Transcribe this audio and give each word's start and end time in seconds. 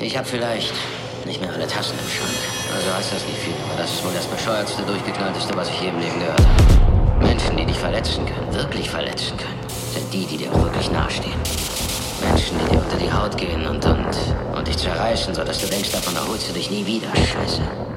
Ich 0.00 0.16
habe 0.16 0.26
vielleicht 0.26 0.72
nicht 1.26 1.40
mehr 1.40 1.52
alle 1.52 1.66
Tassen 1.66 1.98
im 1.98 2.08
Schrank. 2.08 2.30
Also 2.72 2.94
heißt 2.94 3.12
das 3.14 3.26
nicht 3.26 3.38
viel, 3.38 3.54
aber 3.68 3.82
das 3.82 3.92
ist 3.92 4.04
wohl 4.04 4.12
das 4.14 4.26
bescheuertste, 4.26 4.82
durchgeknallteste, 4.82 5.56
was 5.56 5.68
ich 5.70 5.80
je 5.80 5.88
im 5.88 5.98
Leben 5.98 6.20
gehört 6.20 6.40
habe. 6.40 7.26
Menschen, 7.26 7.56
die 7.56 7.66
dich 7.66 7.76
verletzen 7.76 8.24
können, 8.24 8.54
wirklich 8.54 8.88
verletzen 8.88 9.36
können, 9.36 9.58
sind 9.92 10.12
die, 10.12 10.24
die 10.24 10.36
dir 10.36 10.52
auch 10.52 10.62
wirklich 10.62 10.88
nahestehen. 10.92 11.34
Menschen, 12.22 12.58
die 12.60 12.70
dir 12.70 12.80
unter 12.80 12.96
die 12.96 13.12
Haut 13.12 13.36
gehen 13.36 13.66
und, 13.66 13.84
und, 13.84 14.56
und 14.56 14.68
dich 14.68 14.78
zerreißen, 14.78 15.34
sodass 15.34 15.58
du 15.58 15.66
denkst, 15.66 15.90
davon 15.90 16.14
erholst 16.14 16.48
du 16.48 16.52
dich 16.52 16.70
nie 16.70 16.86
wieder. 16.86 17.08
Scheiße. 17.16 17.87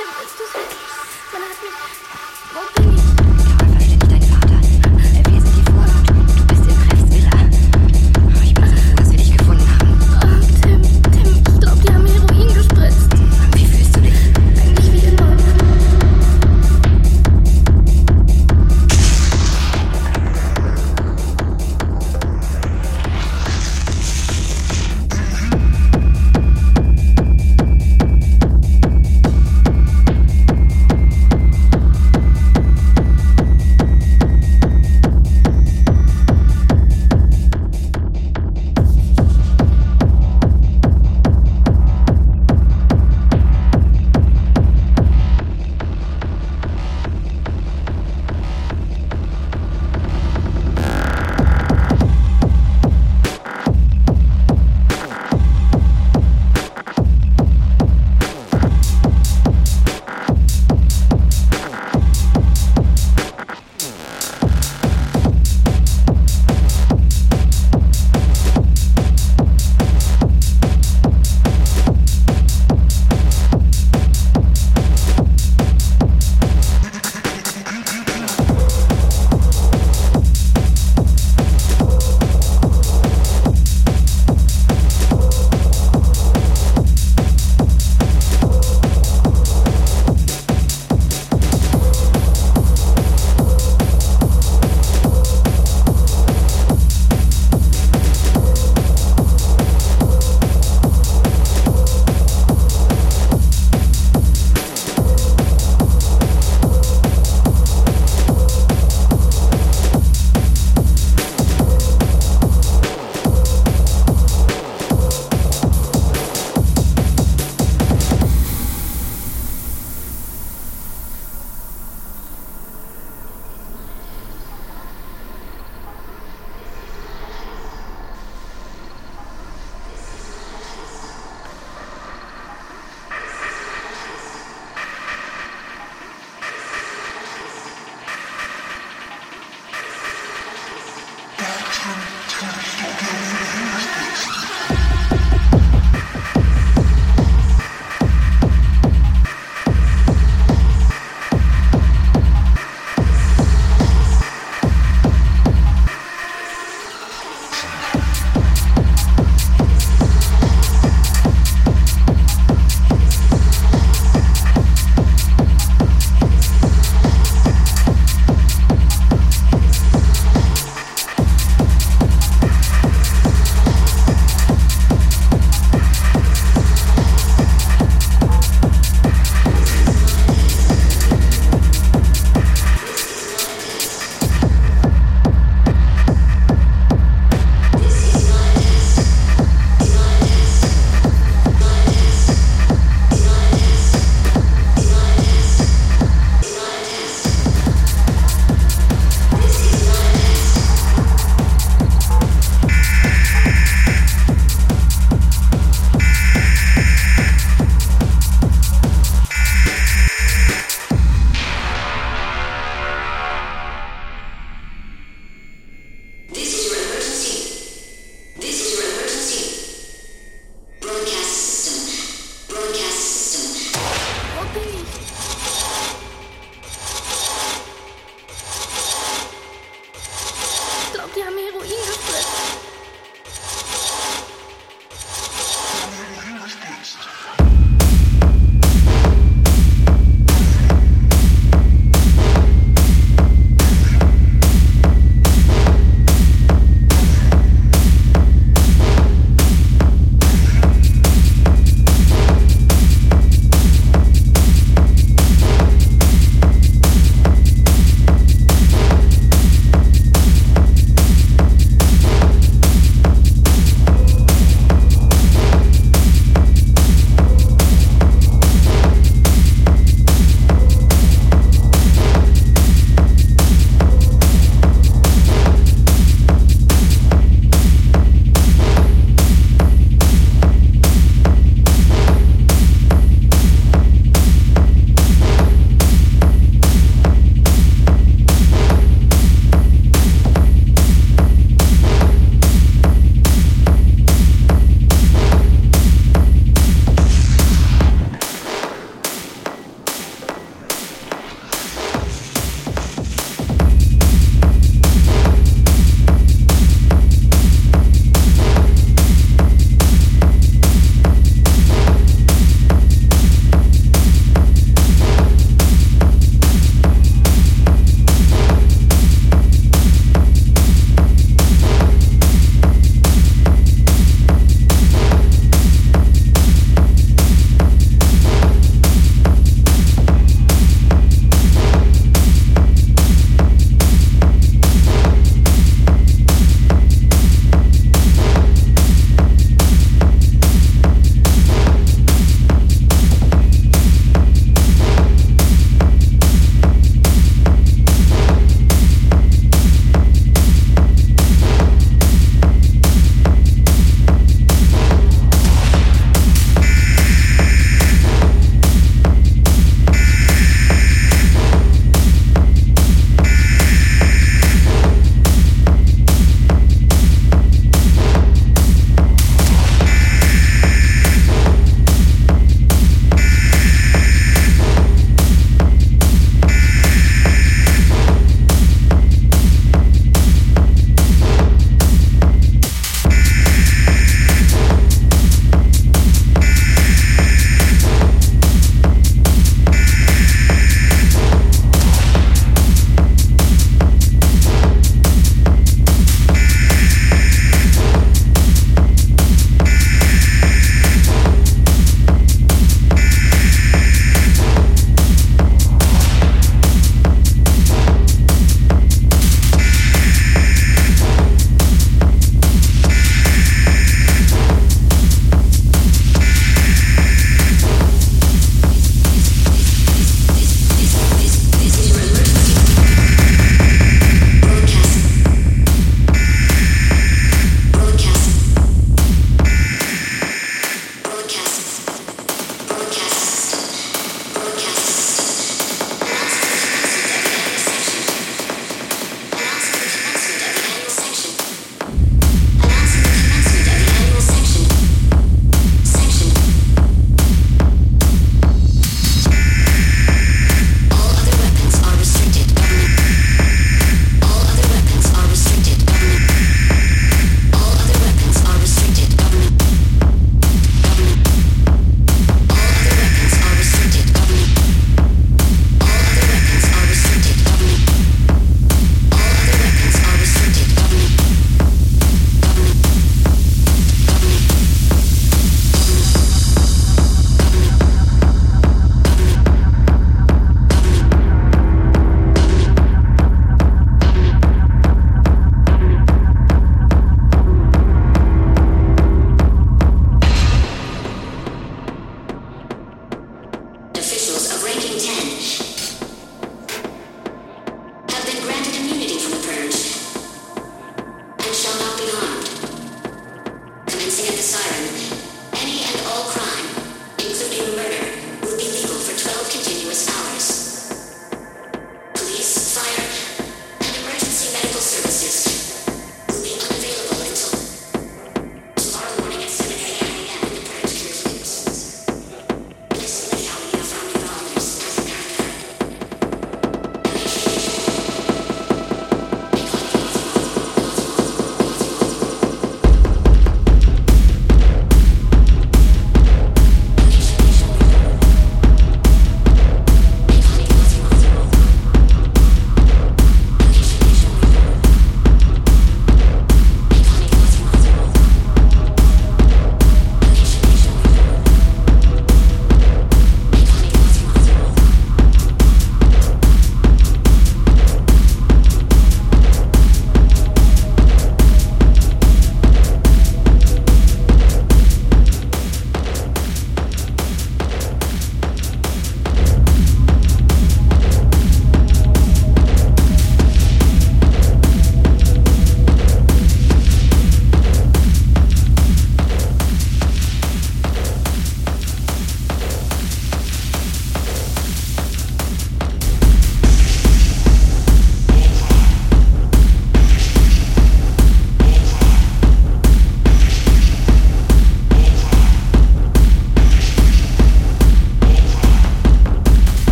Kannst 0.00 0.38
du 0.38 0.44
es 0.44 0.54
wirklich? 0.54 0.78
Man 1.32 1.42
hat 1.42 1.62
mich 1.62 2.19